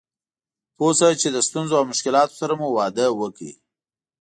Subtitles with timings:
[0.75, 3.45] پوه شه چې له ستونزو او مشکلاتو سره مو واده وکړ.